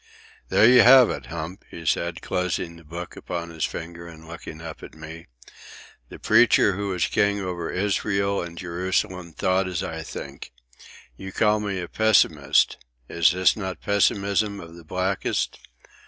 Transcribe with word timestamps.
"There 0.49 0.67
you 0.67 0.81
have 0.81 1.11
it, 1.11 1.27
Hump," 1.27 1.63
he 1.69 1.85
said, 1.85 2.23
closing 2.23 2.75
the 2.75 2.83
book 2.83 3.15
upon 3.15 3.51
his 3.51 3.65
finger 3.65 4.07
and 4.07 4.27
looking 4.27 4.59
up 4.59 4.81
at 4.81 4.95
me. 4.95 5.27
"The 6.09 6.17
Preacher 6.17 6.73
who 6.75 6.87
was 6.87 7.05
king 7.05 7.39
over 7.39 7.69
Israel 7.71 8.41
in 8.41 8.55
Jerusalem 8.57 9.31
thought 9.31 9.67
as 9.67 9.83
I 9.83 10.01
think. 10.01 10.51
You 11.15 11.31
call 11.31 11.59
me 11.59 11.79
a 11.79 11.87
pessimist. 11.87 12.77
Is 13.07 13.31
not 13.55 13.77
this 13.77 13.85
pessimism 13.85 14.59
of 14.59 14.73
the 14.75 14.83
blackest? 14.83 15.59